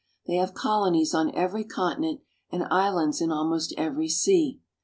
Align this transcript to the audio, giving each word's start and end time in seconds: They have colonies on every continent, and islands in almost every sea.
They 0.25 0.33
have 0.37 0.55
colonies 0.55 1.13
on 1.13 1.29
every 1.35 1.63
continent, 1.63 2.21
and 2.51 2.63
islands 2.71 3.21
in 3.21 3.31
almost 3.31 3.71
every 3.77 4.09
sea. 4.09 4.59